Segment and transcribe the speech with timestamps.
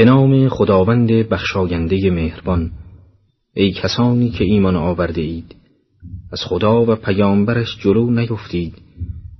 [0.00, 2.70] به نام خداوند بخشاینده مهربان.
[3.54, 5.56] ای کسانی که ایمان آورده اید
[6.32, 8.74] از خدا و پیامبرش جلو نیفتید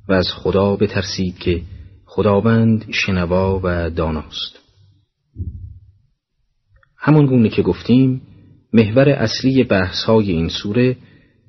[0.09, 1.63] و از خدا بترسید که
[2.05, 4.59] خداوند شنوا و داناست.
[6.97, 8.23] همون گونه که گفتیم
[8.73, 10.97] محور اصلی بحث های این سوره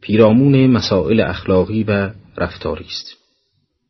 [0.02, 3.18] پیرامون مسائل اخلاقی و رفتاری است.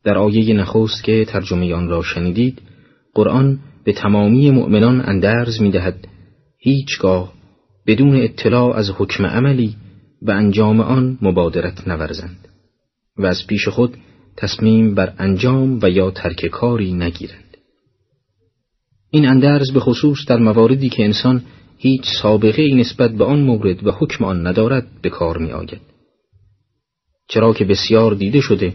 [0.03, 2.61] در آیه نخست که ترجمه آن را شنیدید
[3.13, 6.07] قرآن به تمامی مؤمنان اندرز می دهد
[6.57, 7.33] هیچگاه
[7.88, 9.75] بدون اطلاع از حکم عملی
[10.21, 12.47] و انجام آن مبادرت نورزند
[13.18, 13.97] و از پیش خود
[14.38, 17.57] تصمیم بر انجام و یا ترک کاری نگیرند
[19.10, 21.41] این اندرز به خصوص در مواردی که انسان
[21.77, 25.82] هیچ سابقه ای نسبت به آن مورد و حکم آن ندارد به کار می آید.
[27.27, 28.74] چرا که بسیار دیده شده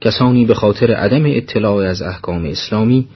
[0.00, 3.08] کسانی به خاطر عدم اطلاع از احکام اسلامی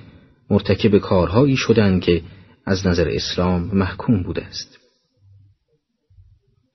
[0.50, 2.22] مرتکب کارهایی شدند که
[2.66, 4.78] از نظر اسلام محکوم بوده است.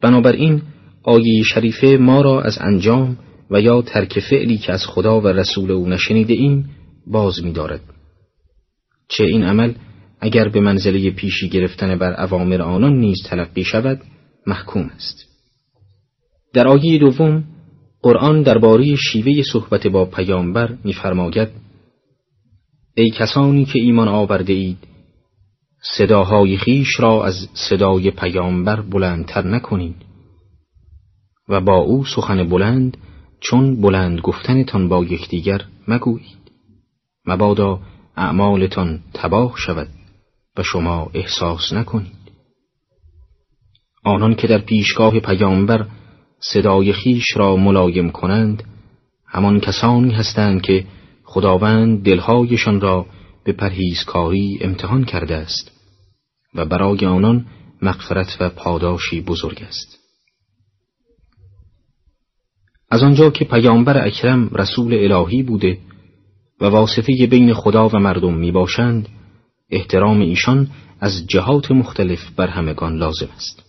[0.02, 0.61] بنابراین
[1.03, 3.17] آیه شریفه ما را از انجام
[3.52, 6.69] و یا ترک فعلی که از خدا و رسول او نشنیده ایم
[7.08, 7.81] باز می دارد.
[9.08, 9.73] چه این عمل
[10.19, 14.02] اگر به منزله پیشی گرفتن بر اوامر آنان نیز تلقی شود
[14.47, 15.25] محکوم است.
[16.53, 17.44] در آیه دوم
[18.02, 21.64] قرآن درباره شیوه صحبت با پیامبر می‌فرماید
[22.97, 24.77] ای کسانی که ایمان آورده اید
[25.97, 29.95] صداهای خیش را از صدای پیامبر بلندتر نکنید
[31.49, 32.97] و با او سخن بلند
[33.39, 36.51] چون بلند گفتنتان با یکدیگر مگویید.
[37.25, 37.79] مبادا
[38.17, 39.88] اعمالتان تباه شود
[40.57, 42.25] و شما احساس نکنید.
[44.03, 45.88] آنان که در پیشگاه پیامبر
[46.39, 48.63] صدای خیش را ملایم کنند
[49.27, 50.85] همان کسانی هستند که
[51.36, 53.05] خداوند دلهایشان را
[53.44, 55.72] به پرهیزکاری امتحان کرده است
[56.53, 57.45] و برای آنان
[57.81, 60.00] مغفرت و پاداشی بزرگ است.
[62.91, 65.78] از آنجا که پیامبر اکرم رسول الهی بوده
[66.62, 69.09] و واسطه بین خدا و مردم می باشند
[69.69, 70.67] احترام ایشان
[71.00, 73.63] از جهات مختلف بر همگان لازم است.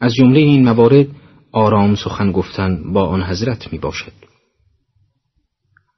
[0.00, 1.06] از جمله این موارد
[1.52, 4.12] آرام سخن گفتن با آن حضرت می باشد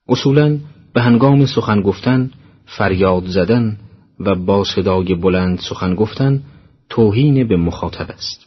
[0.09, 0.59] اصولا
[0.95, 2.31] به هنگام سخن گفتن
[2.67, 3.79] فریاد زدن
[4.21, 6.43] و با صدای بلند سخن گفتن
[6.89, 8.47] توهین به مخاطب است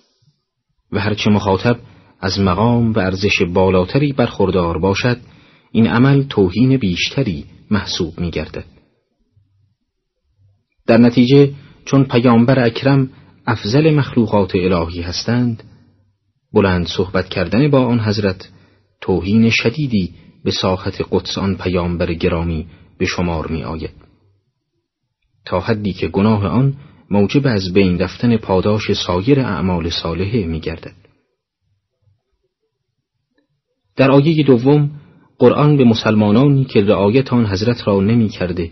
[0.91, 1.77] و هرچه مخاطب
[2.19, 5.17] از مقام و ارزش بالاتری برخوردار باشد
[5.71, 8.65] این عمل توهین بیشتری محسوب می گردد.
[10.87, 11.53] در نتیجه
[11.85, 13.09] چون پیامبر اکرم
[13.47, 15.63] افضل مخلوقات الهی هستند
[16.53, 18.49] بلند صحبت کردن با آن حضرت
[19.01, 20.13] توهین شدیدی
[20.47, 23.93] به ساحت قدس آن پیامبر گرامی به شمار می آید.
[25.45, 26.73] تا حدی که گناه آن
[27.09, 30.95] موجب از بین رفتن پاداش سایر اعمال صالحه می گردد.
[33.95, 34.91] در آیه دوم
[35.39, 38.71] قرآن به مسلمانانی که رعایت آن حضرت را نمی کرده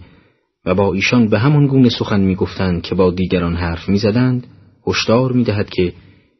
[0.65, 4.47] و با ایشان به همان گونه سخن می گفتند که با دیگران حرف می زدند
[4.87, 5.93] هشدار می دهد که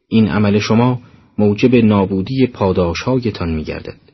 [0.08, 1.00] این عمل شما
[1.38, 4.05] موجب نابودی پاداشهایتان می گردد.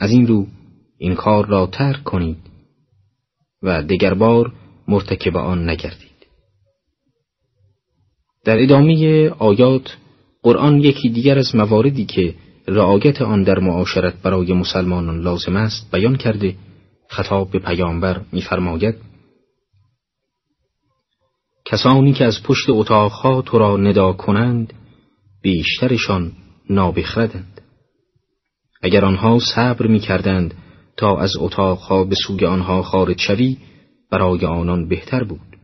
[0.00, 0.46] از این رو
[0.98, 2.38] این کار را ترک کنید
[3.62, 4.52] و دگر بار
[4.88, 6.10] مرتکب آن نگردید.
[8.44, 9.96] در ادامه آیات
[10.42, 12.34] قرآن یکی دیگر از مواردی که
[12.68, 16.56] رعایت آن در معاشرت برای مسلمانان لازم است بیان کرده
[17.08, 18.94] خطاب به پیامبر می‌فرماید
[21.64, 24.72] کسانی که از پشت اتاقها تو را ندا کنند
[25.42, 26.32] بیشترشان
[26.70, 27.60] نابخردند
[28.84, 30.54] اگر آنها صبر می‌کردند
[30.96, 33.56] تا از اتاقها به سوی آنها خارج شوی
[34.10, 35.56] برای آنان بهتر بود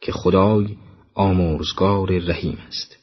[0.00, 0.66] که خدای
[1.14, 2.96] آمرزگار رحیم است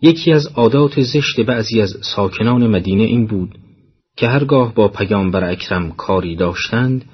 [0.00, 3.58] یکی از عادات زشت بعضی از ساکنان مدینه این بود
[4.16, 7.04] که هرگاه با پیامبر اکرم کاری داشتند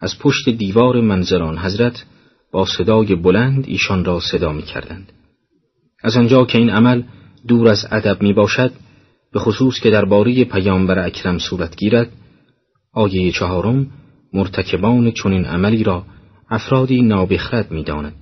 [0.00, 2.04] از پشت دیوار منظران حضرت
[2.52, 5.12] با صدای بلند ایشان را صدا می کردند.
[6.02, 7.02] از آنجا که این عمل
[7.48, 8.72] دور از ادب می باشد
[9.32, 12.12] به خصوص که درباره پیامبر اکرم صورت گیرد
[12.92, 13.90] آیه چهارم
[14.32, 16.04] مرتکبان چنین عملی را
[16.50, 18.14] افرادی نابخرد می داند.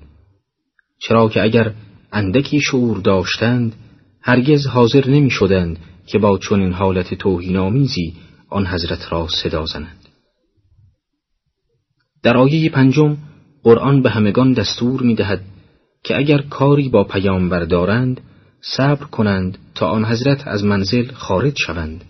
[0.98, 1.74] چرا که اگر
[2.12, 3.74] اندکی شعور داشتند
[4.22, 8.14] هرگز حاضر نمی شدند که با چنین حالت توهینآمیزی
[8.48, 10.08] آن حضرت را صدا زنند.
[12.22, 13.16] در آیه پنجم
[13.62, 15.40] قرآن به همگان دستور می دهد
[16.04, 18.20] که اگر کاری با پیامبر دارند
[18.62, 22.04] صبر کنند تا آن حضرت از منزل خارج شوند.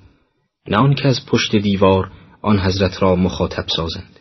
[0.69, 2.11] نه آنکه از پشت دیوار
[2.43, 4.19] آن حضرت را مخاطب سازند.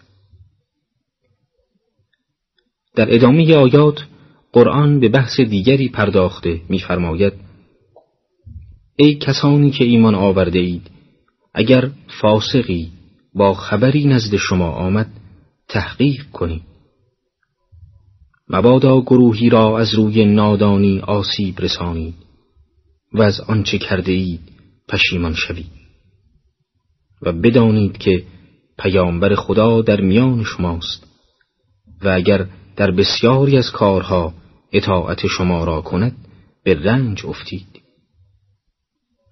[2.95, 4.05] در ادامه آیات
[4.53, 7.33] قرآن به بحث دیگری پرداخته می‌فرماید
[8.95, 10.91] ای کسانی که ایمان آورده اید
[11.53, 11.91] اگر
[12.21, 12.91] فاسقی
[13.35, 15.07] با خبری نزد شما آمد
[15.67, 16.70] تحقیق کنید.
[18.53, 22.13] مبادا گروهی را از روی نادانی آسیب رسانید
[23.13, 24.41] و از آنچه کرده اید
[24.89, 25.71] پشیمان شوید.
[27.21, 28.23] و بدانید که
[28.79, 31.07] پیامبر خدا در میان شماست
[32.01, 34.33] و اگر در بسیاری از کارها
[34.71, 36.15] اطاعت شما را کند
[36.63, 37.81] به رنج افتید.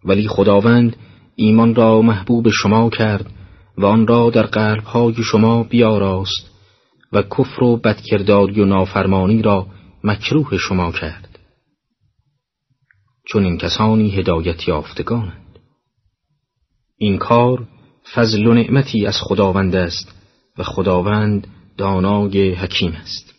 [0.05, 0.95] ولی خداوند
[1.35, 3.31] ایمان را محبوب شما کرد
[3.77, 6.58] و آن را در قلبهای شما بیاراست
[7.13, 9.67] و کفر و بدکرداری و نافرمانی را
[10.03, 11.39] مکروه شما کرد.
[13.25, 15.59] چون این کسانی هدایت یافتگانند.
[16.97, 17.67] این کار
[18.13, 20.15] فضل و نعمتی از خداوند است
[20.57, 21.47] و خداوند
[21.77, 23.33] دانای حکیم است.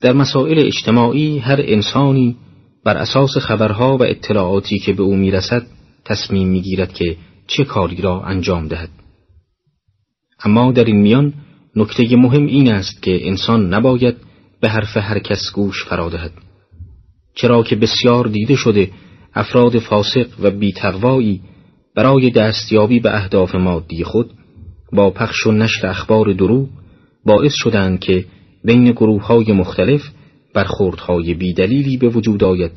[0.00, 2.36] در مسائل اجتماعی هر انسانی
[2.84, 5.66] بر اساس خبرها و اطلاعاتی که به او می‌رسد
[6.04, 7.16] تصمیم می‌گیرد که
[7.46, 8.90] چه کاری را انجام دهد.
[10.44, 11.32] اما در این میان
[11.76, 14.16] نکته مهم این است که انسان نباید
[14.60, 16.32] به حرف هر کس گوش فرا دهد
[17.34, 18.90] چرا که بسیار دیده شده
[19.34, 21.40] افراد فاسق و بیتقوایی
[21.94, 24.30] برای دستیابی به اهداف مادی خود
[24.92, 26.68] با پخش و نشر اخبار دروغ
[27.24, 28.24] باعث شدند که
[28.64, 30.02] بین گروه های مختلف
[30.54, 32.72] برخوردهای بیدلیلی به وجود آید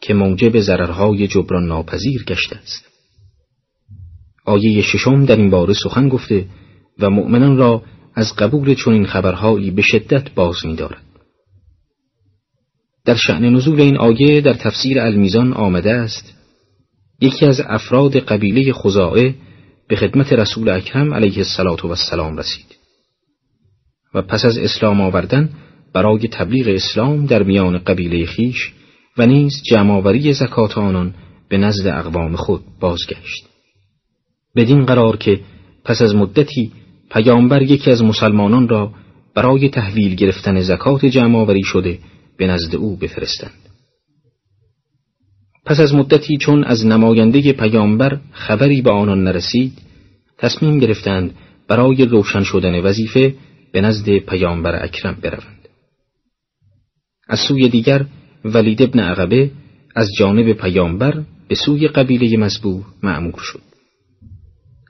[0.00, 2.88] که موجب ضررهای جبران ناپذیر گشته است.
[4.44, 6.46] آیه ششم در این باره سخن گفته
[6.98, 7.82] و مؤمنان را
[8.14, 11.02] از قبول چنین خبرهایی به شدت باز دارد.
[13.04, 16.34] در شعن نزول این آیه در تفسیر المیزان آمده است
[17.20, 19.34] یکی از افراد قبیله خزائه
[19.88, 21.44] به خدمت رسول اکرم علیه
[21.88, 22.66] السلام رسید
[24.14, 25.50] و پس از اسلام آوردن
[25.94, 28.72] برای تبلیغ اسلام در میان قبیله خیش
[29.18, 31.14] و نیز جمعآوری زکات آنان
[31.48, 33.46] به نزد اقوام خود بازگشت
[34.56, 35.40] بدین قرار که
[35.84, 36.72] پس از مدتی
[37.10, 38.92] پیامبر یکی از مسلمانان را
[39.34, 41.98] برای تحویل گرفتن زکات جمعآوری شده
[42.36, 43.62] به نزد او بفرستند.
[45.66, 49.72] پس از مدتی چون از نماینده پیامبر خبری به آنان نرسید
[50.38, 51.34] تصمیم گرفتند
[51.68, 53.34] برای روشن شدن وظیفه
[53.72, 55.68] به نزد پیامبر اکرم بروند.
[57.28, 58.06] از سوی دیگر
[58.44, 59.50] ولید ابن عقبه
[59.96, 63.71] از جانب پیامبر به سوی قبیله مزبوح معمور شد.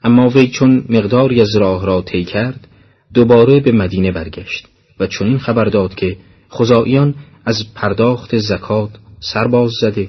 [0.04, 2.68] اما وی چون مقداری از راه را طی کرد
[3.14, 4.68] دوباره به مدینه برگشت
[5.00, 6.16] و چنین خبر داد که
[6.52, 7.14] خزائیان
[7.44, 8.90] از پرداخت زکات
[9.20, 10.08] سرباز زده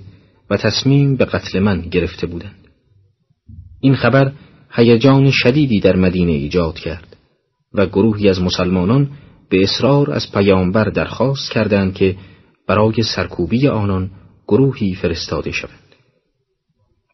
[0.49, 2.67] و تصمیم به قتل من گرفته بودند.
[3.79, 4.31] این خبر
[4.71, 7.17] هیجان شدیدی در مدینه ایجاد کرد
[7.73, 9.09] و گروهی از مسلمانان
[9.49, 12.15] به اصرار از پیامبر درخواست کردند که
[12.67, 14.11] برای سرکوبی آنان
[14.47, 15.79] گروهی فرستاده شوند.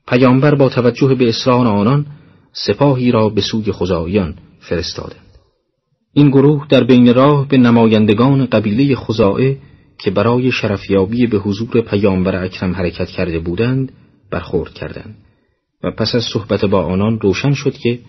[0.07, 2.05] پیامبر با توجه به اصرار آنان
[2.53, 5.29] سپاهی را به سوی خزاییان فرستادند.
[6.13, 9.57] این گروه در بین راه به نمایندگان قبیله خزائه
[9.99, 13.91] که برای شرفیابی به حضور پیامبر اکرم حرکت کرده بودند
[14.31, 15.15] برخورد کردند.
[15.83, 17.99] و پس از صحبت با آنان روشن شد که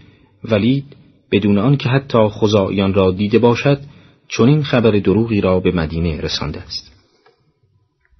[0.44, 0.84] ولید
[1.32, 3.80] بدون آنکه حتی خزائیان را دیده باشد
[4.28, 6.92] چنین خبر دروغی را به مدینه رسانده است.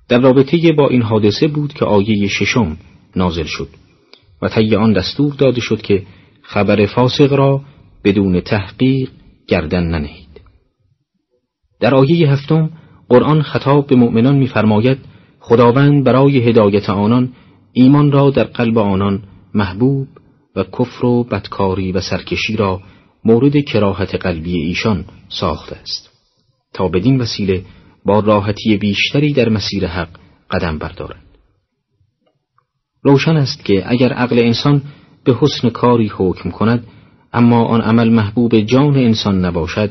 [0.09, 2.77] در رابطه با این حادثه بود که آیه ششم
[3.17, 3.69] نازل شد.
[4.43, 6.03] و طی آن دستور داده شد که
[6.43, 7.61] خبر فاسق را
[8.05, 9.11] بدون تحقیق
[9.49, 10.41] گردن ننهید.
[11.81, 12.71] در آیه هفتم
[13.09, 14.99] قرآن خطاب به مؤمنان می‌فرماید
[15.41, 17.33] خداوند برای هدایت آنان
[17.73, 19.23] ایمان را در قلب آنان
[19.55, 20.09] محبوب
[20.57, 22.81] و کفر و بدکاری و سرکشی را
[23.25, 26.11] مورد کراهت قلبی ایشان ساخته است.
[26.75, 27.65] تا بدین وسیله
[28.05, 30.09] با راحتی بیشتری در مسیر حق
[30.51, 31.30] قدم بردارند
[33.03, 34.83] روشن است که اگر عقل انسان
[35.25, 36.87] به حسن کاری حکم کند
[37.33, 39.91] اما آن عمل محبوب جان انسان نباشد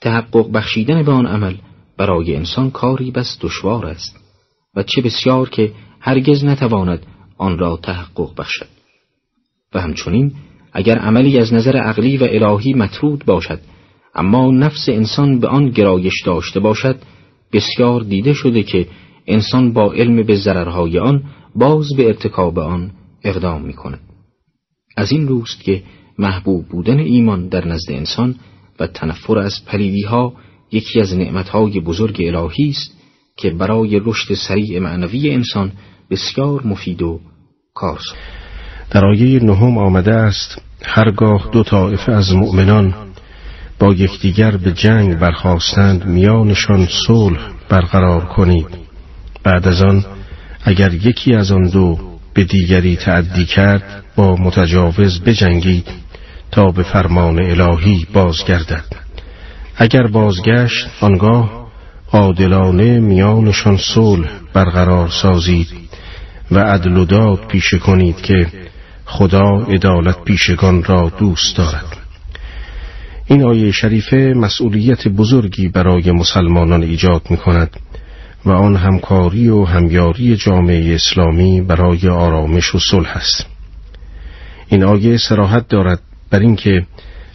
[0.00, 1.54] تحقق بخشیدن به آن عمل
[1.98, 4.16] برای انسان کاری بس دشوار است
[4.76, 7.06] و چه بسیار که هرگز نتواند
[7.38, 8.66] آن را تحقق بخشد.
[9.74, 10.32] و همچنین
[10.72, 13.60] اگر عملی از نظر عقلی و الهی مطرود باشد
[14.14, 16.96] اما نفس انسان به آن گرایش داشته باشد
[17.52, 18.86] بسیار دیده شده که
[19.28, 21.22] انسان با علم به ضررهای آن
[21.54, 22.90] باز به ارتکاب آن
[23.24, 24.00] اقدام می کند.
[24.96, 25.82] از این روست که
[26.18, 28.34] محبوب بودن ایمان در نزد انسان
[28.80, 30.32] و تنفر از پلیدی ها
[30.72, 32.98] یکی از نعمتهای بزرگ الهی است
[33.36, 35.72] که برای رشد سریع معنوی انسان
[36.10, 37.20] بسیار مفید و
[37.74, 38.16] کارساز
[38.90, 42.94] در آیه نهم آمده است هرگاه دو طایفه از مؤمنان
[43.78, 48.87] با یکدیگر به جنگ برخواستند میانشان صلح برقرار کنید
[49.42, 50.04] بعد از آن
[50.64, 51.98] اگر یکی از آن دو
[52.34, 55.88] به دیگری تعدی کرد با متجاوز بجنگید
[56.50, 58.84] تا به فرمان الهی بازگردد.
[59.76, 61.68] اگر بازگشت آنگاه
[62.12, 65.68] عادلانه میانشان صلح برقرار سازید
[66.50, 68.46] و عدل و داد پیشه کنید که
[69.04, 71.96] خدا عدالت پیشگان را دوست دارد.
[73.26, 77.70] این آیه شریفه مسئولیت بزرگی برای مسلمانان ایجاد می کند
[78.44, 83.46] و آن همکاری و همیاری جامعه اسلامی برای آرامش و صلح است.
[84.68, 86.86] این آیه سراحت دارد بر اینکه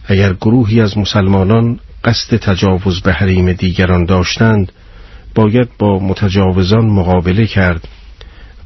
[0.06, 4.72] اگر گروهی از مسلمانان قصد تجاوز به حریم دیگران داشتند
[5.34, 7.88] باید با متجاوزان مقابله کرد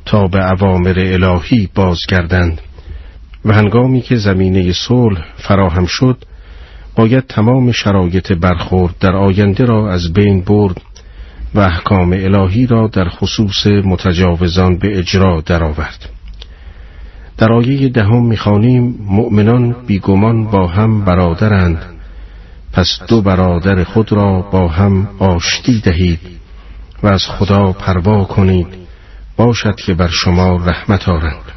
[0.04, 2.60] تا به عوامر الهی بازگردند
[3.44, 6.24] و هنگامی که زمینه صلح فراهم شد
[6.96, 10.80] باید تمام شرایط برخورد در آینده را از بین برد
[11.54, 16.08] و احکام الهی را در خصوص متجاوزان به اجرا درآورد.
[17.38, 21.82] در آیه دهم می‌خوانیم مؤمنان بیگمان با هم برادرند
[22.72, 26.20] پس دو برادر خود را با هم آشتی دهید
[27.02, 28.66] و از خدا پروا کنید
[29.36, 31.52] باشد که بر شما رحمت آرند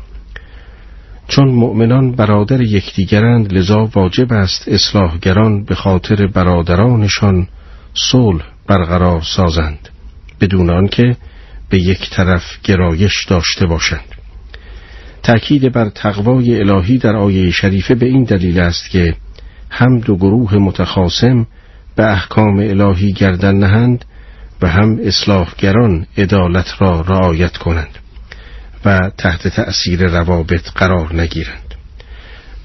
[1.28, 7.48] چون مؤمنان برادر یکدیگرند لذا واجب است اصلاحگران به خاطر برادرانشان
[7.94, 9.90] صلح برقرار سازند
[10.42, 11.18] بدون آنکه
[11.70, 14.16] به یک طرف گرایش داشته باشند.
[15.24, 19.16] تأکید بر تقوای الهی در آیه شریفه به این دلیل است که
[19.70, 21.48] هم دو گروه متخاسم
[21.96, 24.06] به احکام الهی گردن نهند
[24.62, 27.98] و هم اصلاحگران عدالت را رعایت کنند
[28.86, 31.76] و تحت تأثیر روابط قرار نگیرند.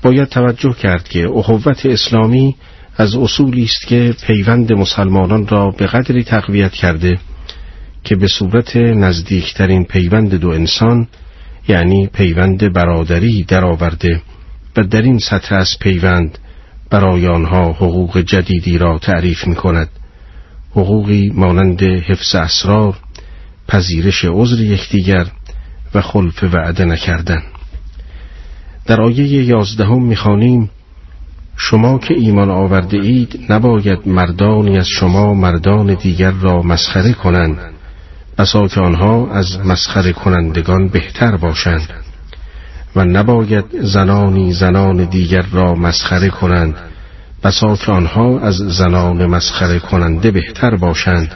[0.03, 2.57] باید توجه کرد که اخوت اسلامی
[2.99, 7.19] از اصولی است که پیوند مسلمانان را به قدری تقویت کرده
[8.05, 11.09] که به صورت نزدیکترین پیوند دو انسان
[11.69, 14.23] یعنی پیوند برادری درآورده
[14.77, 16.39] و در این سطح از پیوند
[16.91, 19.89] برای آنها حقوق جدیدی را تعریف می کند
[20.71, 22.97] حقوقی مانند حفظ اسرار
[23.69, 25.27] پذیرش عذر یکدیگر
[25.95, 27.43] و خلف وعده نکردن.
[28.87, 30.71] در آیه یازدهم می‌خوانیم
[31.57, 37.59] شما که ایمان آورده اید نباید مردانی از شما مردان دیگر را مسخره کنند.
[38.39, 41.89] بسا که آنها از مسخره کنندگان بهتر باشند.
[42.97, 46.75] و نباید زنانی زنان دیگر را مسخره کنند.
[47.45, 51.35] بسا که آنها از زنان مسخره کننده بهتر باشند.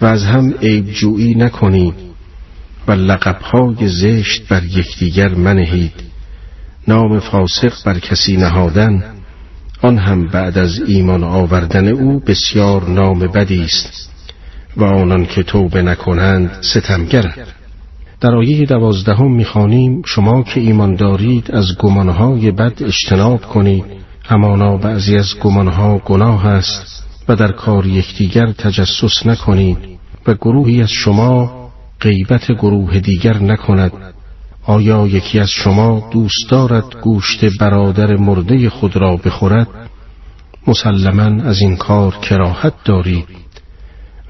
[0.00, 1.94] و از هم عیب جویی نکنید.
[2.88, 5.92] و لقبهای زشت بر یکدیگر منهید.
[6.88, 9.15] نام فاسق بر کسی نهادن.
[9.82, 14.10] آن هم بعد از ایمان آوردن او بسیار نام بدی است
[14.76, 17.46] و آنان که توبه نکنند ستمگرند.
[18.20, 23.84] در آیه دوازدهم می‌خوانیم شما که ایمان دارید از گمانهای بد اجتناب کنید.
[24.24, 29.78] همانا بعضی از گمانها گناه است و در کار یکدیگر تجسس نکنید
[30.26, 33.92] و گروهی از شما غیبت گروه دیگر نکند.
[34.66, 39.68] آیا یکی از شما دوست دارد گوشت برادر مرده خود را بخورد؟
[40.66, 43.26] مسلما از این کار کراهت دارید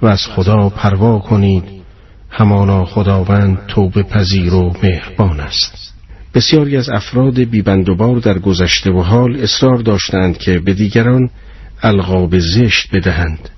[0.02, 1.64] و از خدا پروا کنید.
[2.30, 5.94] همانا خداوند توبه پذیر و مهربان است.
[6.34, 11.30] بسیاری از افراد بیبندوبار در گذشته و حال اصرار داشتند که به دیگران
[11.82, 13.48] القاب زشت بدهند.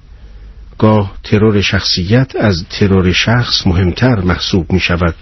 [0.79, 5.15] گاه ترور شخصیت از ترور شخص مهمتر محسوب می شود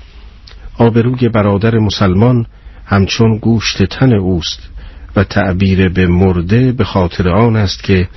[0.79, 2.47] آبروی برادر مسلمان
[2.87, 4.69] همچون گوشت تن اوست
[5.17, 8.09] و تعبیر به مرده به خاطر آن است که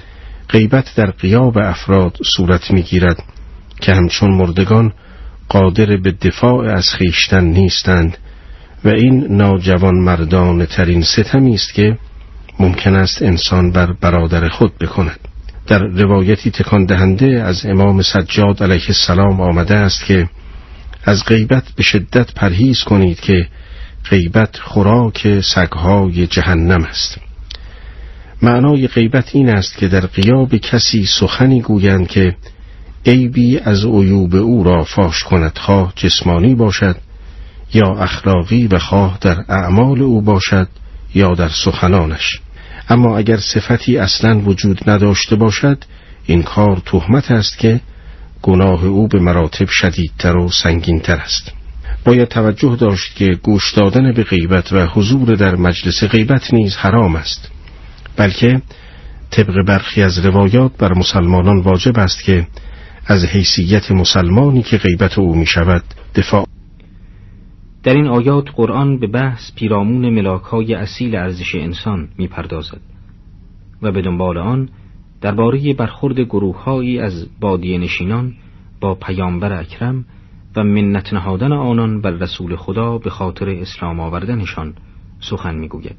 [0.50, 3.24] غیبت در قیاب افراد صورت می‌گیرد
[3.82, 4.94] که همچون مردگان
[5.50, 8.18] قادر به دفاع از خیشتن نیستند
[8.86, 11.98] و این ناجوان مردان ترین ستمی است که
[12.60, 15.20] ممکن است انسان بر برادر خود بکند.
[15.68, 20.30] در روایتی تکان دهنده از امام سجاد علیه السلام آمده است که
[21.04, 23.48] از غیبت به شدت پرهیز کنید که
[24.10, 27.18] غیبت خوراک سگهای جهنم است.
[28.42, 32.36] معنای غیبت این است که در قیاب کسی سخنی گویند که
[33.06, 36.96] عیبی از عیوب او را فاش کند خواه جسمانی باشد
[37.74, 40.68] یا اخلاقی و خواه در اعمال او باشد
[41.16, 42.40] یا در سخنانش.
[42.90, 45.78] اما اگر صفتی اصلا وجود نداشته باشد
[46.26, 47.82] این کار تهمت است که
[48.42, 51.52] گناه او به مراتب شدیدتر و سنگینتر است.
[52.06, 57.16] باید توجه داشت که گوش دادن به غیبت و حضور در مجلس غیبت نیز حرام
[57.16, 57.52] است.
[58.18, 58.62] بلکه
[59.32, 62.48] طبق برخی از روایات بر مسلمانان واجب است که
[63.06, 65.84] از حیثیت مسلمانی که غیبت او می شود
[66.16, 66.46] دفاع.
[67.84, 72.82] در این آیات قرآن به بحث پیرامون ملاکهای اصیل ارزش انسان می پردازد
[73.82, 74.70] و به دنبال آن
[75.22, 78.34] درباره برخورد گروههایی از بادیه نشینان
[78.82, 80.06] با پیامبر اکرم
[80.56, 84.74] و منت نهادن آنان بر رسول خدا به خاطر اسلام آوردنشان
[85.20, 85.96] سخن می‌گوید.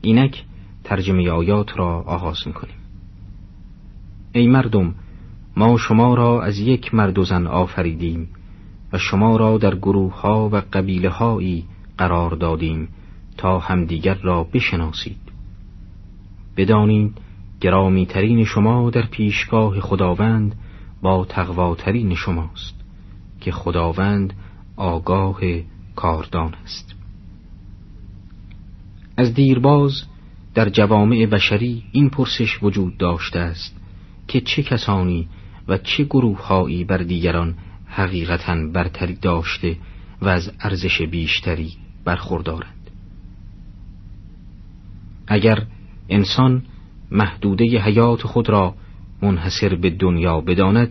[0.00, 0.44] اینک
[0.84, 2.74] ترجمه آیات را آغاز می‌کنیم.
[4.32, 4.94] ای مردم
[5.56, 8.28] ما شما را از یک مرد و زن آفریدیم
[8.92, 11.64] و شما را در گروه ها و قبیله هایی
[11.98, 12.88] قرار دادیم
[13.36, 15.20] تا همدیگر را بشناسید.
[16.56, 17.18] بدانید
[17.62, 20.54] گرامی ترین شما در پیشگاه خداوند
[21.02, 22.74] با تقواترین شماست
[23.40, 24.32] که خداوند
[24.76, 25.40] آگاه
[25.96, 26.94] کاردان است.
[29.16, 30.02] از دیرباز
[30.54, 33.76] در جوامع بشری این پرسش وجود داشته است
[34.28, 35.28] که چه کسانی
[35.68, 37.54] و چه گروههایی بر دیگران
[37.86, 39.76] حقیقتا برتری داشته
[40.22, 41.72] و از ارزش بیشتری
[42.04, 42.90] برخوردارند.
[45.26, 45.66] اگر
[46.08, 46.62] انسان
[47.12, 48.74] محدوده حیات خود را
[49.22, 50.90] منحصر به دنیا بداند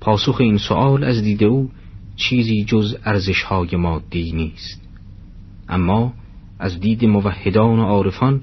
[0.00, 1.70] پاسخ این سؤال از دید او
[2.16, 4.82] چیزی جز ارزشهای مادی نیست.
[5.68, 6.12] اما
[6.58, 8.42] از دید موحدان و عارفان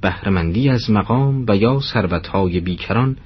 [0.00, 3.16] بهرهمندی از مقام و یا ثروتهای بیکران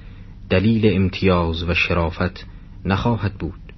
[0.49, 2.45] دلیل امتیاز و شرافت
[2.85, 3.73] نخواهد بود.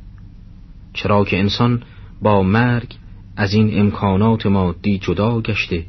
[0.94, 1.84] چرا که انسان
[2.22, 2.96] با مرگ
[3.36, 5.86] از این امکانات مادی جدا گشته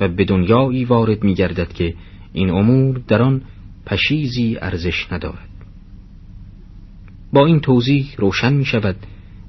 [0.00, 1.94] و به دنیایی وارد می گردد که
[2.32, 3.42] این امور در آن
[3.86, 5.48] پشیزی ارزش ندارد.
[7.32, 8.96] با این توضیح روشن می شود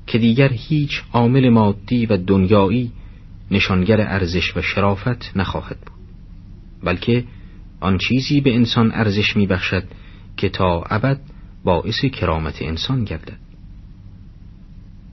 [0.07, 2.91] که دیگر هیچ عامل مادی و دنیایی
[3.51, 6.01] نشانگر ارزش و شرافت نخواهد بود
[6.83, 7.23] بلکه
[7.79, 9.83] آن چیزی به انسان ارزش می بخشد
[10.37, 11.19] که تا ابد
[11.63, 13.39] باعث کرامت انسان گردد.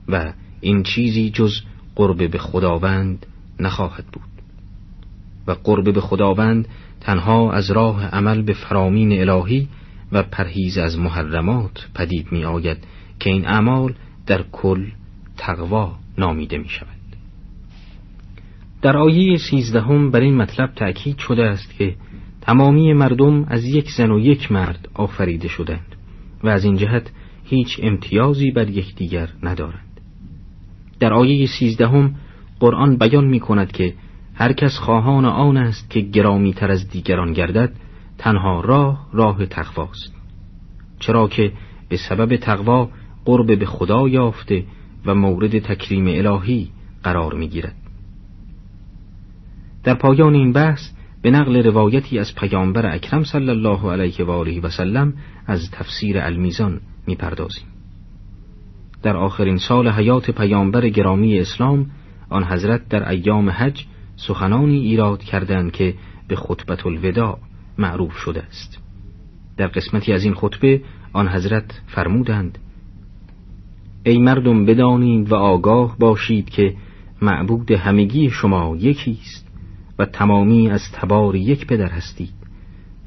[0.07, 1.53] و این چیزی جز
[1.95, 3.25] قرب به خداوند
[3.59, 4.23] نخواهد بود.
[5.47, 6.67] و قرب به خداوند
[7.01, 9.67] تنها از راه عمل به فرامین الهی
[10.11, 12.77] و پرهیز از محرمات پدید می آید
[13.19, 13.93] که این اعمال
[14.27, 14.85] در کل
[15.37, 16.99] تقوا نامیده می شود
[18.81, 21.95] در آیه سیزدهم بر این مطلب تأکید شده است که
[22.41, 25.95] تمامی مردم از یک زن و یک مرد آفریده شدند
[26.43, 27.11] و از این جهت
[27.43, 30.01] هیچ امتیازی بر یکدیگر ندارند.
[30.99, 32.15] در آیه سیزدهم
[32.59, 33.93] قرآن بیان می کند که
[34.39, 37.71] هر کس خواهان آن است که گرامی تر از دیگران گردد
[38.17, 40.13] تنها راه راه تقواست
[40.99, 41.51] چرا که
[41.89, 42.89] به سبب تقوا
[43.25, 44.63] قرب به خدا یافته
[45.05, 46.69] و مورد تکریم الهی
[47.03, 47.75] قرار می گیرد.
[49.83, 50.89] در پایان این بحث
[51.21, 55.13] به نقل روایتی از پیامبر اکرم صلی الله علیه و آله و سلم
[55.47, 57.65] از تفسیر المیزان می‌پردازیم.
[59.03, 61.85] در آخرین سال حیات پیامبر گرامی اسلام
[62.29, 63.85] آن حضرت در ایام حج
[64.27, 65.93] سخنانی ایراد کردند که
[66.27, 67.39] به خطبت الوداع
[67.77, 68.77] معروف شده است.
[69.57, 70.81] در قسمتی از این خطبه
[71.13, 72.57] آن حضرت فرمودند
[74.03, 76.75] ای مردم بدانید و آگاه باشید که
[77.21, 79.47] معبود همگی شما یکی است
[79.99, 82.33] و تمامی از تبار یک پدر هستید.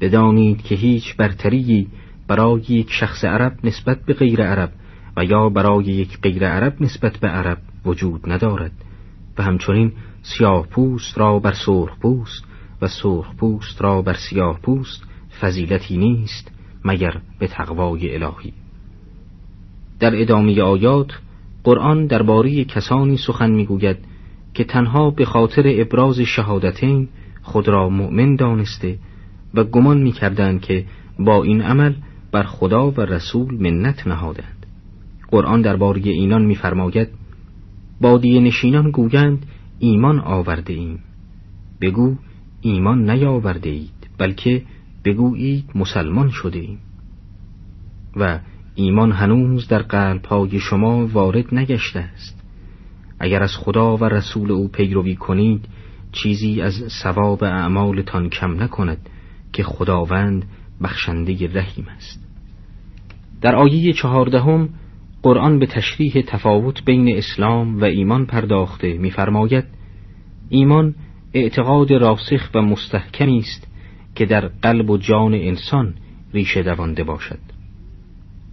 [0.01, 1.87] بدانید که هیچ برتری
[2.27, 4.71] برای یک شخص عرب نسبت به غیر عرب
[5.17, 8.71] و یا برای یک غیر عرب نسبت به عرب وجود ندارد.
[9.37, 9.91] و همچنین
[10.21, 12.43] سیاه پوست را بر سرخ پوست
[12.81, 15.03] و سرخ پوست را بر سیاه پوست
[15.41, 16.51] فضیلتی نیست
[16.85, 18.53] مگر به تقوای الهی.
[19.99, 21.11] در ادامه آیات
[21.63, 23.97] قرآن درباره کسانی سخن می‌گوید
[24.53, 27.09] که تنها به خاطر ابراز شهادتین
[27.41, 28.97] خود را مؤمن دانسته
[29.53, 30.85] و گمان می‌کردند که
[31.19, 31.93] با این عمل
[32.31, 34.65] بر خدا و رسول منت نهادند.
[35.31, 37.09] قرآن درباره اینان میفرماید
[38.01, 39.45] بادیه نشینان گویند
[39.79, 40.99] ایمان آورده ایم.
[41.81, 42.15] بگو
[42.61, 44.61] ایمان نیاورده اید بلکه
[45.05, 46.79] بگویید مسلمان شده ایم.
[48.15, 48.39] و
[48.75, 52.43] ایمان هنوز در قلب های شما وارد نگشته است.
[53.19, 55.65] اگر از خدا و رسول او پیروی کنید
[56.11, 59.09] چیزی از ثواب اعمالتان کم نکند
[59.53, 60.45] که خداوند
[60.83, 62.19] بخشنده رحیم است.
[63.41, 64.69] در آیه چهاردهم
[65.23, 69.63] قرآن به تشریح تفاوت بین اسلام و ایمان پرداخته می‌فرماید
[70.49, 70.95] ایمان
[71.33, 73.67] اعتقاد راسخ و مستحکمی است
[74.15, 75.93] که در قلب و جان انسان
[76.33, 77.39] ریشه دوانده باشد.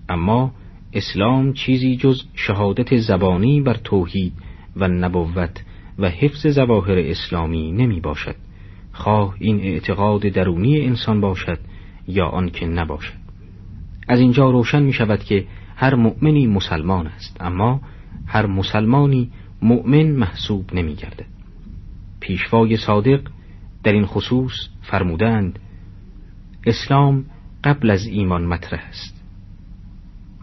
[0.08, 0.52] اما
[0.92, 4.32] اسلام چیزی جز شهادت زبانی بر توحید
[4.76, 5.64] و نبوت
[5.98, 8.36] و حفظ زواهر اسلامی نمی باشد.
[8.92, 11.58] خواه این اعتقاد درونی انسان باشد
[12.08, 13.20] یا آنکه نباشد.
[14.08, 15.44] از اینجا روشن می شود که
[15.80, 17.80] هر مؤمنی مسلمان است اما
[18.26, 19.30] هر مسلمانی
[19.62, 21.24] مؤمن محسوب نمی گرده.
[22.20, 23.20] پیشوای صادق
[23.82, 25.58] در این خصوص فرمودند
[26.66, 27.24] اسلام
[27.64, 29.24] قبل از ایمان مطرح است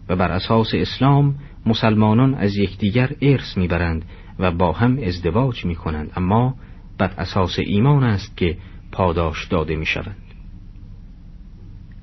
[0.08, 1.34] و بر اساس اسلام
[1.66, 4.04] مسلمانان از یکدیگر ارث می‌برند
[4.38, 6.54] و با هم ازدواج می کنند اما
[6.98, 8.56] بر اساس ایمان است که
[8.92, 10.16] پاداش داده می شوند.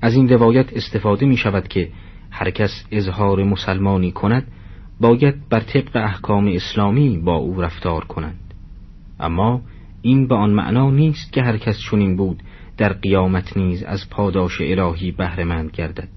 [0.02, 1.90] از این روایت استفاده می شود که
[2.38, 4.46] هر کس اظهار مسلمانی کند
[5.00, 8.54] باید بر طبق احکام اسلامی با او رفتار کنند.
[9.20, 9.60] اما
[10.02, 12.42] این به آن معنا نیست که هر کس چنین بود
[12.76, 16.08] در قیامت نیز از پاداش الهی بهرهمند گردد.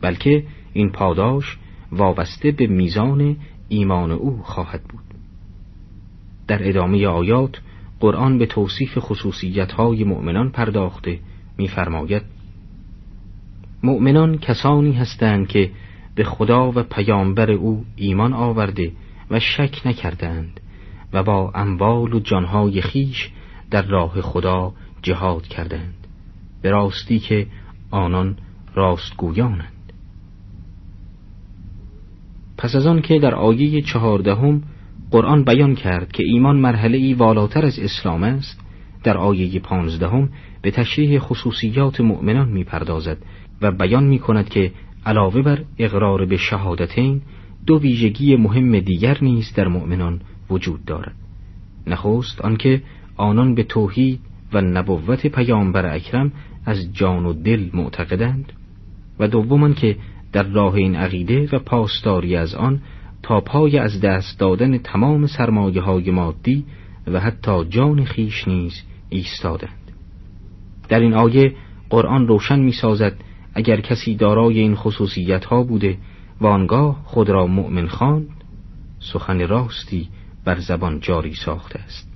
[0.00, 1.58] بلکه این پاداش
[1.92, 3.36] وابسته به میزان
[3.68, 5.04] ایمان او خواهد بود.
[6.48, 7.60] در ادامه آیات
[8.00, 11.18] قرآن به توصیف خصوصیتهای مؤمنان پرداخته
[11.58, 12.22] می‌فرماید
[13.82, 15.70] مؤمنان کسانی هستند که
[16.14, 18.92] به خدا و پیامبر او ایمان آورده
[19.30, 20.60] و شک نکردند
[21.12, 23.30] و با اموال و جانهای خیش
[23.70, 25.94] در راه خدا جهاد کردند
[26.62, 27.46] به راستی که
[27.90, 28.36] آنان
[28.74, 29.92] راستگویانند.
[32.58, 34.62] پس از آن که در آیه چهاردهم
[35.10, 38.60] قرآن بیان کرد که ایمان مرحله ای والاتر از اسلام است
[39.04, 40.28] در آیه پانزدهم
[40.62, 43.18] به تشریح خصوصیات مؤمنان می‌پردازد
[43.62, 44.72] و بیان می کند که
[45.06, 47.22] علاوه بر اقرار به شهادتین
[47.66, 51.14] دو ویژگی مهم دیگر نیز در مؤمنان وجود دارد.
[51.86, 52.82] نخست آنکه
[53.16, 54.20] آنان به توحید
[54.52, 56.32] و نبوت پیامبر اکرم
[56.66, 58.52] از جان و دل معتقدند
[59.18, 59.96] و دوم که
[60.32, 62.80] در راه این عقیده و پاسداری از آن
[63.22, 66.64] تا پای از دست دادن تمام سرمایه های مادی
[67.06, 69.92] و حتی جان خیش نیز ایستادند.
[70.88, 71.54] در این آیه
[71.90, 73.16] قرآن روشن می سازد
[73.58, 75.98] اگر کسی دارای این خصوصیت ها بوده
[76.40, 78.28] و آنگاه خود را مؤمن خواند
[79.12, 80.08] سخن راستی
[80.44, 82.08] بر زبان جاری ساخته است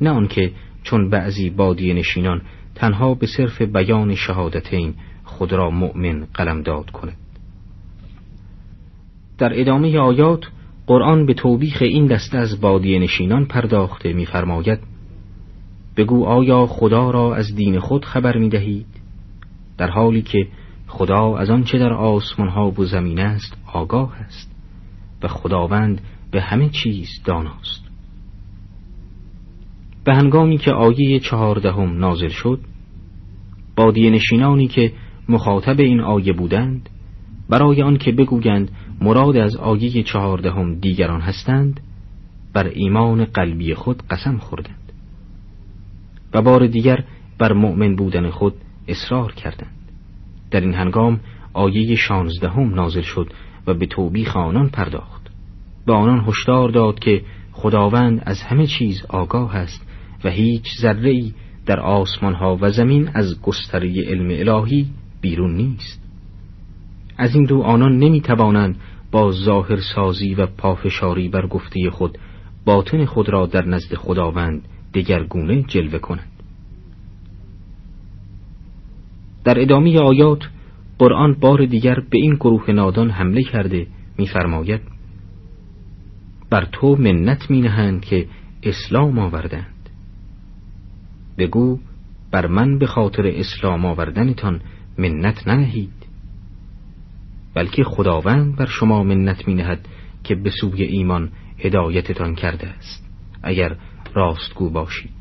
[0.00, 2.42] نه آنکه چون بعضی بادی نشینان
[2.74, 7.16] تنها به صرف بیان شهادتین خود را مؤمن قلمداد کند
[9.38, 10.44] در ادامه آیات
[10.86, 14.78] قرآن به توبیخ این دسته از بادی نشینان پرداخته می‌فرماید
[15.96, 18.86] بگو آیا خدا را از دین خود خبر می دهید؟
[19.78, 20.46] در حالی که
[20.90, 24.50] خدا از آنچه در آسمان ها و زمین است آگاه است
[25.22, 26.00] و خداوند
[26.30, 27.84] به همه چیز داناست.
[30.04, 32.60] به هنگامی که آیه چهاردهم نازل شد
[33.76, 34.92] بادی نشینانی که
[35.28, 36.88] مخاطب این آیه بودند
[37.48, 41.80] برای آنکه بگویند مراد از آیه چهاردهم دیگران هستند
[42.52, 44.92] بر ایمان قلبی خود قسم خوردند
[46.34, 47.04] و بار دیگر
[47.38, 48.54] بر مؤمن بودن خود
[48.88, 49.79] اصرار کردند.
[50.50, 51.20] در این هنگام
[51.52, 53.32] آیه شانزدهم نازل شد
[53.66, 55.30] و به توبیخ آنان پرداخت.
[55.86, 59.86] به آنان هشدار داد که خداوند از همه چیز آگاه است
[60.24, 61.22] و هیچ ذره
[61.66, 64.86] در آسمان ها و زمین از گستره علم الهی
[65.20, 66.00] بیرون نیست.
[67.18, 68.76] از این دو آنان نمی توانند
[69.10, 72.18] با ظاهر سازی و پافشاری بر گفته خود
[72.64, 76.29] باطن خود را در نزد خداوند دگرگونه جلوه کنند.
[79.44, 80.48] در ادامه آیات
[80.98, 83.86] قرآن بار دیگر به این گروه نادان حمله کرده
[84.18, 84.80] می‌فرماید
[86.50, 88.26] بر تو منت می نهند که
[88.62, 89.88] اسلام آوردند.
[91.38, 91.78] بگو
[92.30, 94.60] بر من به خاطر اسلام آوردنتان
[94.98, 95.92] منت ننهید.
[97.54, 99.88] بلکه خداوند بر شما منت می نهد
[100.24, 103.10] که به سوی ایمان هدایتتان کرده است
[103.42, 103.76] اگر
[104.14, 105.20] راستگو باشید.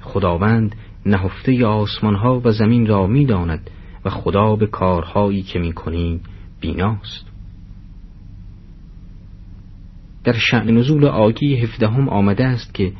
[0.00, 0.74] خداوند
[1.08, 3.70] نهفته آسمان ها و زمین را می داند
[4.04, 6.20] و خدا به کارهایی که می کنیم
[6.60, 7.26] بیناست
[10.24, 12.92] در شعن نزول آیه هفدهم آمده است که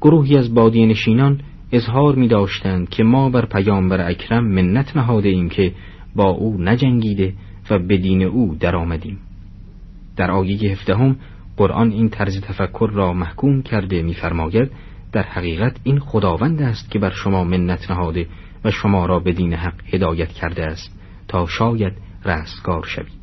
[0.00, 1.40] گروهی از بادی نشینان
[1.72, 5.72] اظهار می داشتند که ما بر پیامبر اکرم منت نهاده ایم که
[6.16, 7.34] با او نجنگیده
[7.70, 9.18] و به دین او در آمدیم.
[10.16, 11.16] در آیه هفدهم
[11.56, 14.70] قرآن این طرز تفکر را محکوم کرده می‌فرماید
[15.12, 18.26] در حقیقت این خداوند است که بر شما منت نهاده
[18.64, 21.92] و شما را به دین حق هدایت کرده است تا شاید
[22.24, 23.20] رستگار شوید.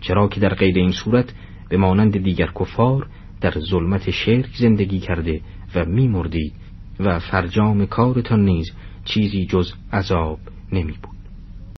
[0.00, 1.34] چرا که در غیر این صورت
[1.68, 3.06] به مانند دیگر کفار
[3.40, 5.40] در ظلمت شرک زندگی کرده
[5.74, 6.52] و میمردید
[7.00, 8.72] و فرجام کارتان نیز
[9.04, 10.38] چیزی جز عذاب
[10.72, 11.17] نمی بود